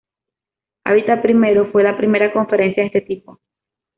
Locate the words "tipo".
3.01-3.39